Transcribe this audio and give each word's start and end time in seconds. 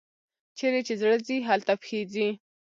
چیري 0.57 0.81
چي 0.87 0.93
زړه 1.01 1.17
ځي، 1.27 1.37
هلته 1.49 1.73
پښې 1.81 1.99
ځي. 2.13 2.27